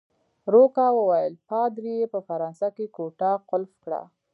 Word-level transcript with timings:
روکا 0.53 0.85
وویل: 0.97 1.33
پادري 1.49 1.93
يې 2.01 2.07
په 2.13 2.19
فرانسه 2.27 2.67
کې 2.75 2.85
کوټه 2.95 3.31
قلف 3.49 3.71
کړه. 3.83 4.01